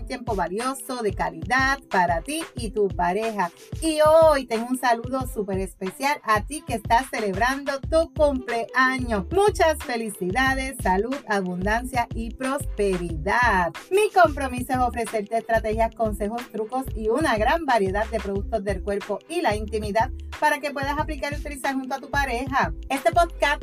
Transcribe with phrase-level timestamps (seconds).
[0.00, 3.50] tiempo valioso, de calidad para ti y tu pareja.
[3.80, 9.26] Y hoy tengo un saludo súper especial a ti que estás celebrando tu cumpleaños.
[9.30, 13.72] Muchas felicidades, salud, abundancia y prosperidad.
[13.90, 19.18] Mi compromiso es ofrecerte estrategias, consejos, trucos y una gran variedad de productos del cuerpo
[19.28, 22.72] y la intimidad para que puedas aplicar y utilizar junto a tu pareja.
[22.88, 23.62] Este podcast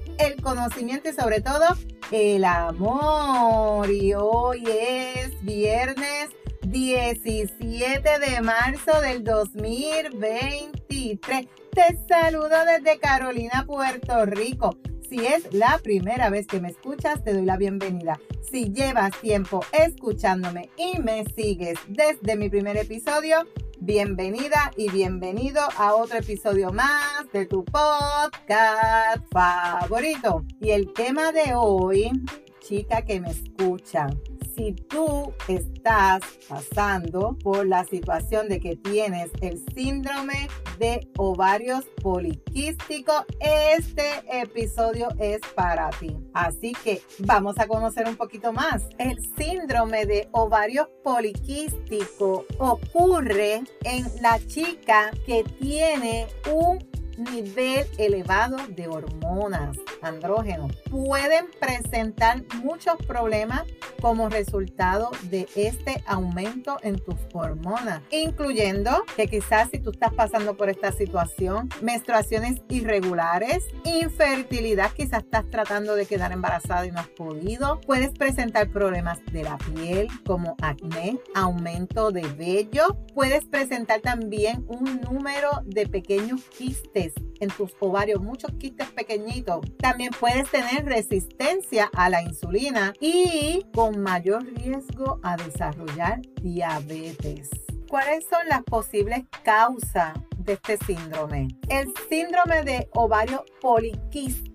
[0.17, 1.65] el conocimiento y sobre todo
[2.11, 3.89] el amor.
[3.89, 6.29] Y hoy es viernes
[6.63, 11.47] 17 de marzo del 2023.
[11.71, 14.77] Te saludo desde Carolina, Puerto Rico.
[15.09, 18.19] Si es la primera vez que me escuchas, te doy la bienvenida.
[18.49, 23.45] Si llevas tiempo escuchándome y me sigues desde mi primer episodio,
[23.81, 30.45] bienvenida y bienvenido a otro episodio más de tu podcast favorito.
[30.59, 32.11] Y el tema de hoy,
[32.59, 34.07] chica que me escucha,
[34.55, 40.47] si tú estás pasando por la situación de que tienes el síndrome
[40.79, 46.17] de ovarios poliquísticos, este episodio es para ti.
[46.33, 48.83] Así que vamos a conocer un poquito más.
[48.97, 58.87] El síndrome de ovarios poliquístico ocurre en la chica que tiene un nivel elevado de
[58.87, 60.75] hormonas, andrógenos.
[60.89, 63.63] Pueden presentar muchos problemas
[64.01, 70.57] como resultado de este aumento en tus hormonas, incluyendo que quizás si tú estás pasando
[70.57, 77.09] por esta situación, menstruaciones irregulares, infertilidad, quizás estás tratando de quedar embarazada y no has
[77.09, 84.65] podido, puedes presentar problemas de la piel como acné, aumento de vello, puedes presentar también
[84.67, 87.00] un número de pequeños quistes
[87.39, 89.61] en tus ovarios, muchos quistes pequeñitos.
[89.77, 97.49] También puedes tener resistencia a la insulina y con mayor riesgo a desarrollar diabetes.
[97.89, 101.47] ¿Cuáles son las posibles causas de este síndrome?
[101.67, 104.50] El síndrome de ovario poliquístico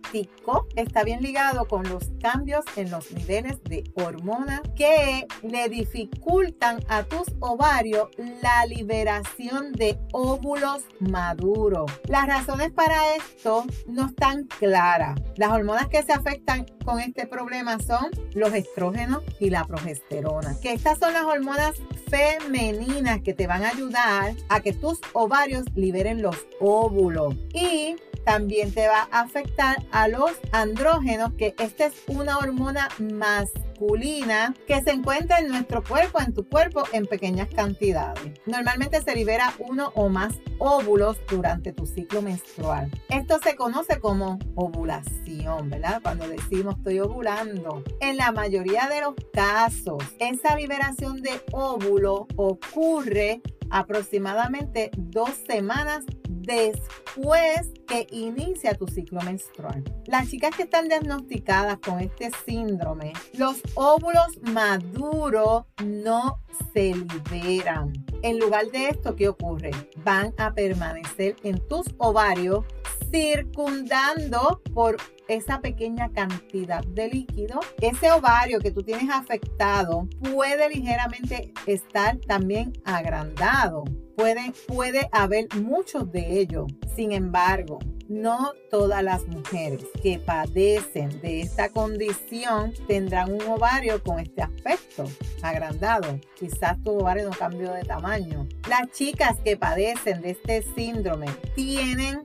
[0.76, 7.02] está bien ligado con los cambios en los niveles de hormonas que le dificultan a
[7.02, 8.08] tus ovarios
[8.42, 11.90] la liberación de óvulos maduros.
[12.08, 15.20] Las razones para esto no están claras.
[15.36, 20.72] Las hormonas que se afectan con este problema son los estrógenos y la progesterona, que
[20.72, 21.74] estas son las hormonas
[22.08, 27.34] femeninas que te van a ayudar a que tus ovarios liberen los óvulos.
[27.52, 34.52] Y también te va a afectar a los andrógenos, que esta es una hormona masculina
[34.66, 38.32] que se encuentra en nuestro cuerpo, en tu cuerpo, en pequeñas cantidades.
[38.44, 42.90] Normalmente se libera uno o más óvulos durante tu ciclo menstrual.
[43.10, 46.00] Esto se conoce como ovulación, ¿verdad?
[46.02, 47.84] Cuando decimos estoy ovulando.
[48.00, 56.04] En la mayoría de los casos, esa liberación de óvulo ocurre aproximadamente dos semanas
[56.46, 59.82] después que inicia tu ciclo menstrual.
[60.06, 66.40] Las chicas que están diagnosticadas con este síndrome, los óvulos maduros no
[66.72, 67.92] se liberan.
[68.22, 69.72] En lugar de esto, ¿qué ocurre?
[70.04, 72.64] Van a permanecer en tus ovarios
[73.10, 74.96] circundando por
[75.28, 82.72] esa pequeña cantidad de líquido, ese ovario que tú tienes afectado puede ligeramente estar también
[82.84, 83.84] agrandado.
[84.16, 86.66] Puede, puede haber muchos de ellos.
[86.94, 94.20] Sin embargo, no todas las mujeres que padecen de esta condición tendrán un ovario con
[94.20, 95.04] este aspecto
[95.42, 96.18] agrandado.
[96.38, 98.46] Quizás tu ovario no cambió de tamaño.
[98.68, 102.22] Las chicas que padecen de este síndrome tienen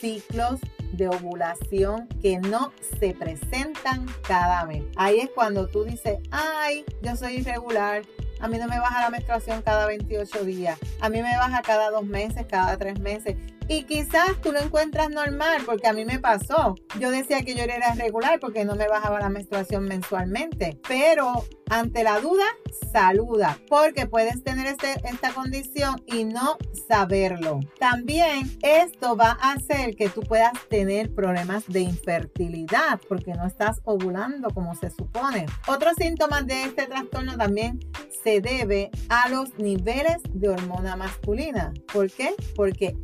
[0.00, 0.60] ciclos
[0.92, 4.84] de ovulación que no se presentan cada mes.
[4.96, 8.02] Ahí es cuando tú dices, ay, yo soy irregular,
[8.40, 11.90] a mí no me baja la menstruación cada 28 días, a mí me baja cada
[11.90, 13.36] dos meses, cada tres meses.
[13.70, 16.74] Y quizás tú lo encuentras normal, porque a mí me pasó.
[16.98, 22.02] Yo decía que yo era irregular porque no me bajaba la menstruación mensualmente, pero ante
[22.02, 22.44] la duda,
[22.92, 26.56] saluda, porque puedes tener este, esta condición y no
[26.88, 27.60] saberlo.
[27.78, 33.80] También esto va a hacer que tú puedas tener problemas de infertilidad, porque no estás
[33.84, 35.44] ovulando como se supone.
[35.66, 37.80] Otros síntomas de este trastorno también
[38.24, 41.72] se debe a los niveles de hormona masculina.
[41.92, 42.34] ¿Por qué?
[42.56, 42.96] Porque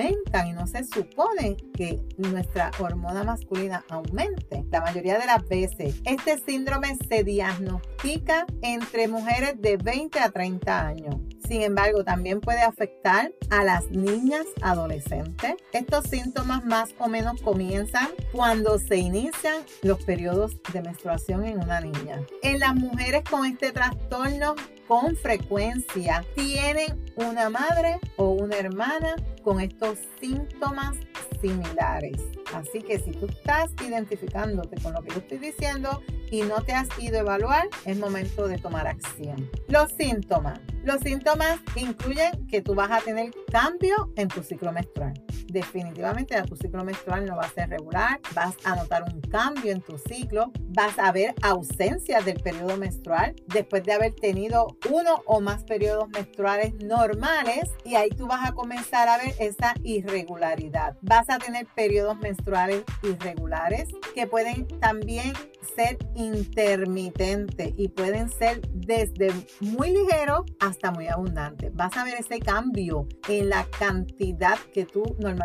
[0.00, 4.64] y no se supone que nuestra hormona masculina aumente.
[4.70, 10.86] La mayoría de las veces este síndrome se diagnostica entre mujeres de 20 a 30
[10.86, 11.16] años.
[11.48, 15.54] Sin embargo, también puede afectar a las niñas adolescentes.
[15.72, 21.80] Estos síntomas más o menos comienzan cuando se inician los periodos de menstruación en una
[21.80, 22.20] niña.
[22.42, 24.54] En las mujeres con este trastorno
[24.88, 29.14] con frecuencia tienen una madre o una hermana
[29.44, 30.96] con estos síntomas
[31.42, 32.16] similares.
[32.54, 36.72] Así que si tú estás identificándote con lo que yo estoy diciendo y no te
[36.72, 39.50] has ido a evaluar, es momento de tomar acción.
[39.68, 40.58] Los síntomas.
[40.82, 45.12] Los síntomas incluyen que tú vas a tener cambio en tu ciclo menstrual.
[45.48, 49.80] Definitivamente tu ciclo menstrual no va a ser regular, vas a notar un cambio en
[49.80, 55.40] tu ciclo, vas a ver ausencia del periodo menstrual después de haber tenido uno o
[55.40, 60.98] más periodos menstruales normales y ahí tú vas a comenzar a ver esa irregularidad.
[61.00, 65.32] Vas a tener periodos menstruales irregulares que pueden también
[65.74, 71.70] ser intermitentes y pueden ser desde muy ligero hasta muy abundante.
[71.70, 75.37] Vas a ver ese cambio en la cantidad que tú normalmente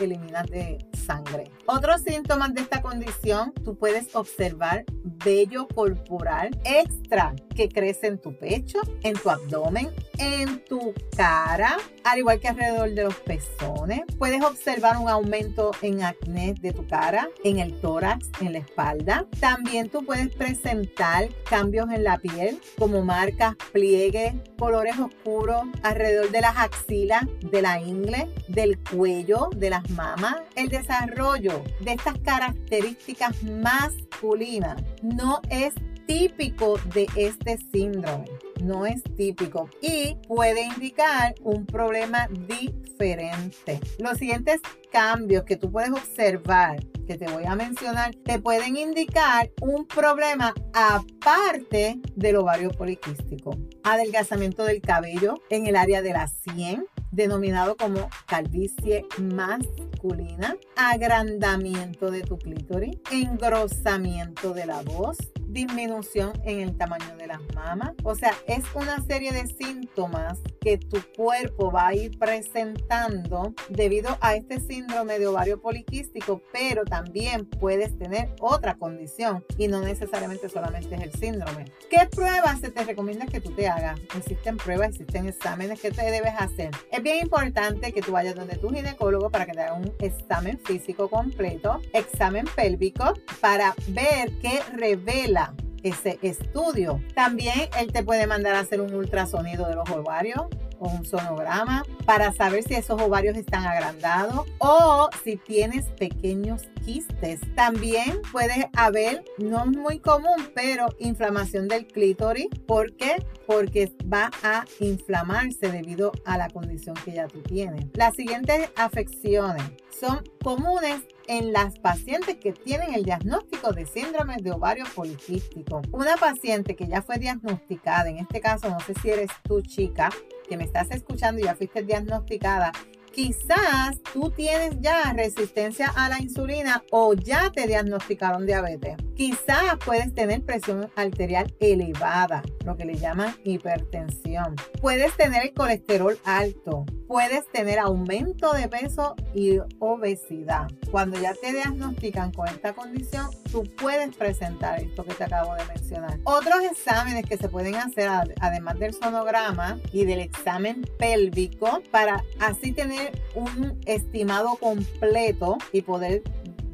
[0.00, 1.50] eliminas de sangre.
[1.66, 4.84] Otros síntomas de esta condición, tú puedes observar
[5.24, 12.18] vello corporal extra que crece en tu pecho, en tu abdomen, en tu cara, al
[12.18, 14.02] igual que alrededor de los pezones.
[14.18, 19.26] Puedes observar un aumento en acné de tu cara, en el tórax, en la espalda.
[19.40, 26.40] También tú puedes presentar cambios en la piel como marcas, pliegues, colores oscuros alrededor de
[26.40, 30.36] las axilas, de la ingle, del cuello, de las mamas.
[30.54, 35.74] El desarrollo de estas características masculinas no es
[36.06, 38.26] típico de este síndrome.
[38.62, 43.80] No es típico y puede indicar un problema diferente.
[43.98, 44.60] Los siguientes
[44.90, 50.54] cambios que tú puedes observar, que te voy a mencionar, te pueden indicar un problema
[50.72, 53.58] aparte del ovario poliquístico.
[53.82, 56.86] Adelgazamiento del cabello en el área de la sien,
[57.16, 65.16] denominado como calvicie masculina, agrandamiento de tu clítoris, engrosamiento de la voz,
[65.56, 67.92] disminución en el tamaño de las mamas.
[68.04, 74.18] O sea, es una serie de síntomas que tu cuerpo va a ir presentando debido
[74.20, 80.50] a este síndrome de ovario poliquístico, pero también puedes tener otra condición y no necesariamente
[80.50, 81.64] solamente es el síndrome.
[81.90, 83.98] ¿Qué pruebas se te recomienda que tú te hagas?
[84.14, 86.70] Existen pruebas, existen exámenes que te debes hacer.
[86.92, 90.58] Es bien importante que tú vayas donde tu ginecólogo para que te haga un examen
[90.58, 95.45] físico completo, examen pélvico, para ver qué revela
[95.88, 97.00] ese estudio.
[97.14, 100.46] También él te puede mandar a hacer un ultrasonido de los ovarios
[100.78, 107.40] o un sonograma para saber si esos ovarios están agrandados o si tienes pequeños quistes.
[107.54, 112.48] También puede haber, no es muy común, pero inflamación del clítoris.
[112.66, 113.24] ¿Por qué?
[113.46, 117.86] Porque va a inflamarse debido a la condición que ya tú tienes.
[117.94, 119.62] Las siguientes afecciones
[119.98, 125.82] son comunes en las pacientes que tienen el diagnóstico de síndrome de ovario poliquístico.
[125.92, 130.10] Una paciente que ya fue diagnosticada, en este caso no sé si eres tu chica,
[130.48, 132.72] que me estás escuchando y ya fuiste diagnosticada,
[133.12, 138.96] quizás tú tienes ya resistencia a la insulina o ya te diagnosticaron diabetes.
[139.16, 144.56] Quizás puedes tener presión arterial elevada, lo que le llaman hipertensión.
[144.82, 146.84] Puedes tener el colesterol alto.
[147.08, 150.68] Puedes tener aumento de peso y obesidad.
[150.90, 155.64] Cuando ya te diagnostican con esta condición, tú puedes presentar esto que te acabo de
[155.64, 156.18] mencionar.
[156.24, 162.72] Otros exámenes que se pueden hacer, además del sonograma y del examen pélvico, para así
[162.72, 166.22] tener un estimado completo y poder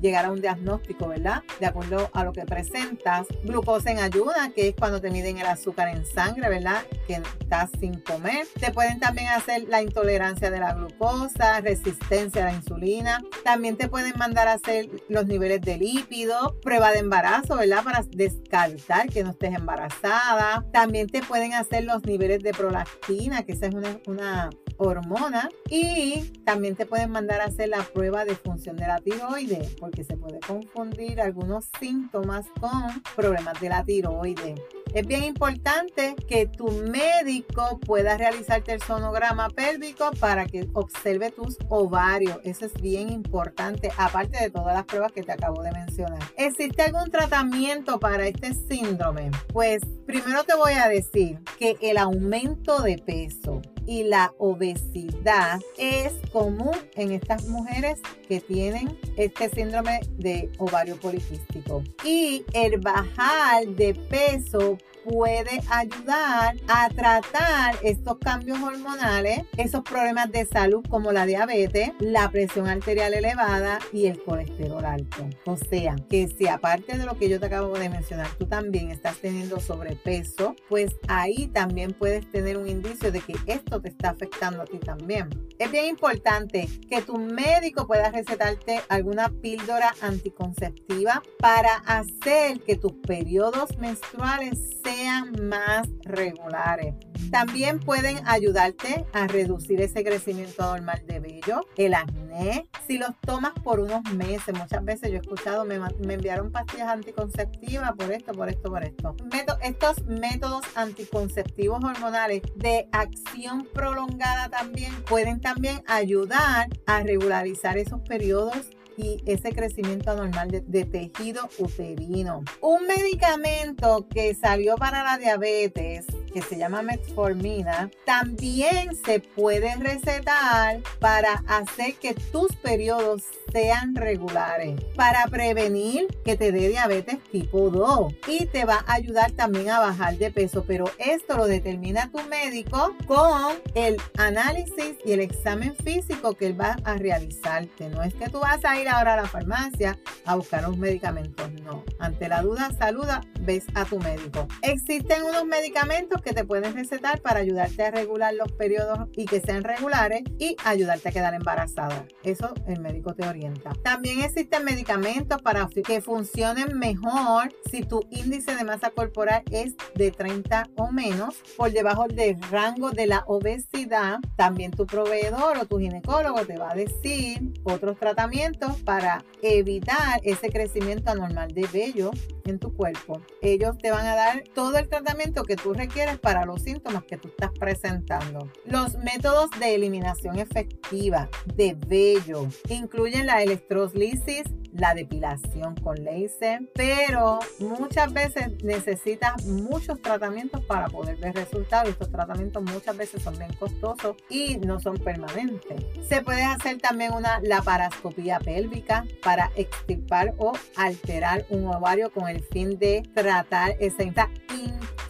[0.03, 1.43] llegar a un diagnóstico, ¿verdad?
[1.61, 3.27] De acuerdo a lo que presentas.
[3.45, 6.83] Glucosa en ayuda, que es cuando te miden el azúcar en sangre, ¿verdad?
[7.07, 8.47] Que estás sin comer.
[8.59, 13.23] Te pueden también hacer la intolerancia de la glucosa, resistencia a la insulina.
[13.45, 17.85] También te pueden mandar a hacer los niveles de lípido, prueba de embarazo, ¿verdad?
[17.85, 20.67] Para descartar que no estés embarazada.
[20.73, 24.51] También te pueden hacer los niveles de prolactina, que esa es una, una
[24.83, 29.75] hormona y también te pueden mandar a hacer la prueba de función de la tiroides
[29.81, 34.61] porque se puede confundir algunos síntomas con problemas de la tiroides.
[34.95, 41.57] Es bien importante que tu médico pueda realizarte el sonograma pélvico para que observe tus
[41.71, 42.39] ovarios.
[42.45, 46.19] Eso es bien importante, aparte de todas las pruebas que te acabo de mencionar.
[46.37, 49.31] ¿Existe algún tratamiento para este síndrome?
[49.51, 56.13] Pues primero te voy a decir que el aumento de peso y la obesidad es
[56.33, 61.83] común en estas mujeres que tienen este síndrome de ovario poliquístico.
[62.05, 70.47] Y el bajar de peso puede ayudar a tratar estos cambios hormonales, esos problemas de
[70.47, 75.29] salud como la diabetes, la presión arterial elevada y el colesterol alto.
[75.45, 78.91] O sea, que si aparte de lo que yo te acabo de mencionar, tú también
[78.91, 84.11] estás teniendo sobrepeso, pues ahí también puedes tener un indicio de que esto te está
[84.11, 85.29] afectando a ti también.
[85.59, 92.93] Es bien importante que tu médico pueda recetarte alguna píldora anticonceptiva para hacer que tus
[92.93, 94.59] periodos menstruales
[94.93, 96.95] sean más regulares.
[97.31, 102.69] También pueden ayudarte a reducir ese crecimiento normal de vello, el acné.
[102.87, 106.89] Si los tomas por unos meses, muchas veces yo he escuchado, me, me enviaron pastillas
[106.89, 109.17] anticonceptivas por esto, por esto, por esto.
[109.63, 118.69] estos métodos anticonceptivos hormonales de acción prolongada también pueden también ayudar a regularizar esos periodos
[118.97, 122.45] y ese crecimiento anormal de, tejido uterino.
[122.61, 130.81] Un medicamento que salió para la diabetes que se llama metformina, también se puede recetar
[130.99, 138.15] para hacer que tus periodos sean regulares, para prevenir que te dé diabetes tipo 2
[138.27, 142.19] y te va a ayudar también a bajar de peso, pero esto lo determina tu
[142.29, 147.89] médico con el análisis y el examen físico que él va a realizarte.
[147.89, 151.53] No es que tú vas a ir ahora a la farmacia a buscar unos medicamentos,
[151.63, 151.85] no.
[151.99, 154.47] Ante la duda, saluda, ves a tu médico.
[154.63, 159.41] Existen unos medicamentos que te pueden recetar para ayudarte a regular los periodos y que
[159.41, 162.07] sean regulares y ayudarte a quedar embarazada.
[162.23, 163.42] Eso el médico te orienta.
[163.83, 170.11] También existen medicamentos para que funcionen mejor si tu índice de masa corporal es de
[170.11, 174.19] 30 o menos, por debajo del rango de la obesidad.
[174.37, 180.51] También tu proveedor o tu ginecólogo te va a decir otros tratamientos para evitar ese
[180.51, 182.11] crecimiento anormal de vello
[182.45, 183.21] en tu cuerpo.
[183.41, 187.17] Ellos te van a dar todo el tratamiento que tú requieres para los síntomas que
[187.17, 188.51] tú estás presentando.
[188.65, 197.39] Los métodos de eliminación efectiva de vello incluyen la electrolisis, la depilación con láser, pero
[197.61, 201.91] muchas veces necesitas muchos tratamientos para poder ver resultados.
[201.91, 205.85] Estos tratamientos muchas veces son bien costosos y no son permanentes.
[206.09, 212.43] Se puede hacer también una laparoscopía pélvica para extirpar o alterar un ovario con el
[212.45, 214.05] fin de tratar esa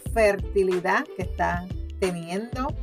[0.05, 1.65] infertilidad que está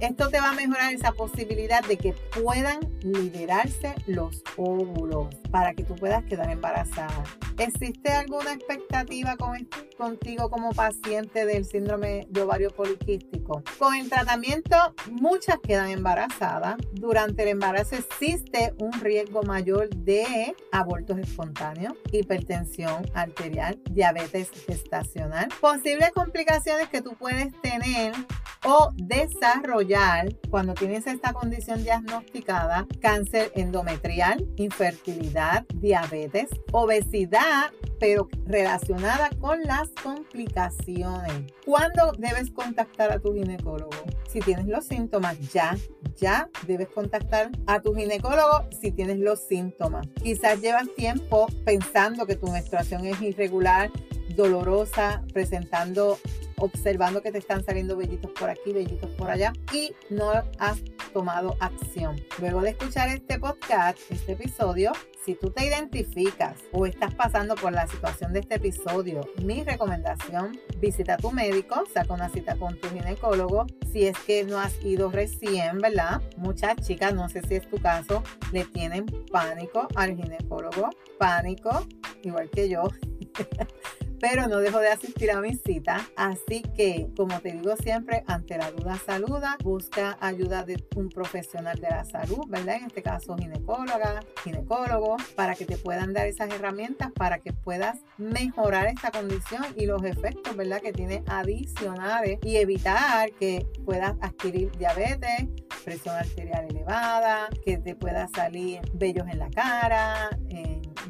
[0.00, 5.84] Esto te va a mejorar esa posibilidad de que puedan liberarse los óvulos para que
[5.84, 7.22] tú puedas quedar embarazada.
[7.58, 13.62] ¿Existe alguna expectativa con, contigo como paciente del síndrome de ovario poliquístico?
[13.78, 16.78] Con el tratamiento, muchas quedan embarazadas.
[16.92, 26.10] Durante el embarazo existe un riesgo mayor de abortos espontáneos, hipertensión arterial, diabetes gestacional, posibles
[26.12, 28.14] complicaciones que tú puedes tener
[28.64, 39.62] o desarrollar cuando tienes esta condición diagnosticada, cáncer endometrial, infertilidad, diabetes, obesidad, pero relacionada con
[39.62, 41.52] las complicaciones.
[41.64, 43.90] ¿Cuándo debes contactar a tu ginecólogo?
[44.28, 45.76] Si tienes los síntomas, ya,
[46.16, 50.06] ya debes contactar a tu ginecólogo si tienes los síntomas.
[50.22, 53.90] Quizás llevas tiempo pensando que tu menstruación es irregular,
[54.34, 56.18] dolorosa, presentando
[56.60, 60.78] observando que te están saliendo vellitos por aquí, vellitos por allá y no has
[61.12, 62.16] tomado acción.
[62.38, 64.92] Luego de escuchar este podcast, este episodio,
[65.24, 70.58] si tú te identificas o estás pasando por la situación de este episodio, mi recomendación,
[70.78, 73.66] visita a tu médico, saca una cita con tu ginecólogo.
[73.92, 76.22] Si es que no has ido recién, ¿verdad?
[76.36, 81.86] Muchas chicas, no sé si es tu caso, le tienen pánico al ginecólogo, pánico,
[82.22, 82.88] igual que yo.
[84.20, 86.06] pero no dejo de asistir a mi cita.
[86.16, 91.80] Así que, como te digo siempre, ante la duda saluda, busca ayuda de un profesional
[91.80, 92.76] de la salud, ¿verdad?
[92.76, 97.98] En este caso, ginecóloga, ginecólogo, para que te puedan dar esas herramientas para que puedas
[98.18, 100.80] mejorar esta condición y los efectos, ¿verdad?
[100.80, 105.48] Que tiene adicionales y evitar que puedas adquirir diabetes
[105.84, 110.30] presión arterial elevada, que te pueda salir vellos en la cara,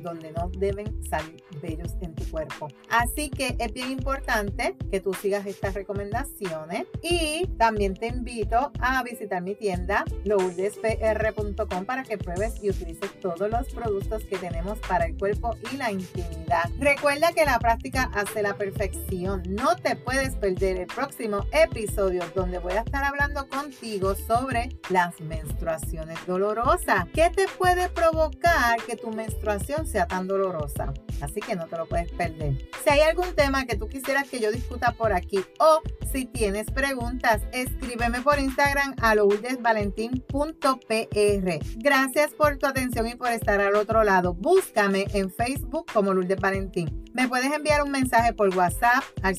[0.03, 2.69] donde no deben salir vellos en tu cuerpo.
[2.89, 9.03] Así que es bien importante que tú sigas estas recomendaciones y también te invito a
[9.03, 15.07] visitar mi tienda lourdespr.com para que pruebes y utilices todos los productos que tenemos para
[15.07, 16.71] el cuerpo y la intimidad.
[16.79, 19.43] Recuerda que la práctica hace la perfección.
[19.49, 25.21] No te puedes perder el próximo episodio donde voy a estar hablando contigo sobre las
[25.21, 27.07] menstruaciones dolorosas.
[27.13, 30.93] ¿Qué te puede provocar que tu menstruación sea tan dolorosa?
[31.21, 32.55] Así que no te lo puedes perder.
[32.85, 35.81] Si hay algún tema que tú quisieras que yo discuta por aquí o
[36.13, 41.59] si tienes preguntas, escríbeme por Instagram a lourdesvalentín.pr.
[41.77, 44.35] Gracias por tu atención y por estar al otro lado.
[44.35, 47.05] Búscame en Facebook como Lourdes Valentín.
[47.13, 49.37] Me puedes enviar un mensaje por WhatsApp al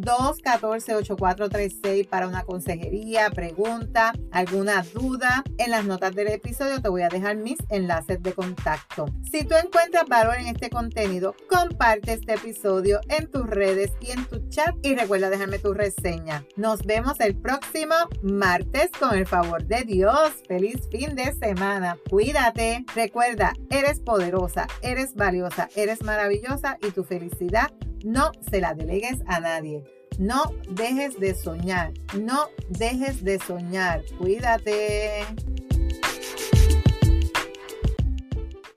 [0.00, 5.44] 787-214-8436 para una consejería, pregunta, alguna duda.
[5.58, 9.04] En las notas del episodio te voy a dejar mis enlaces de contacto.
[9.30, 14.24] Si tú encuentras valor en este contenido, comparte este episodio en tus redes y en
[14.26, 16.44] tu chat y recuerda dejarme tu reseña.
[16.56, 20.32] Nos vemos el próximo martes con el favor de Dios.
[20.46, 21.98] Feliz fin de semana.
[22.08, 22.84] Cuídate.
[22.94, 27.70] Recuerda, eres poderosa, eres valiosa, eres maravillosa y tu felicidad
[28.04, 29.84] no se la delegues a nadie.
[30.18, 34.02] No dejes de soñar, no dejes de soñar.
[34.18, 35.24] Cuídate.